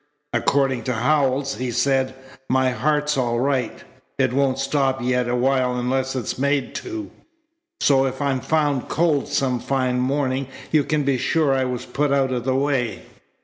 [0.33, 2.15] According to Howells, he said:
[2.49, 3.83] 'My heart's all right.
[4.17, 7.11] It won't stop yet awhile unless it's made to.
[7.81, 12.11] So if I'm found cold some fine morning you can be sure I was put
[12.11, 13.03] out of the way.'"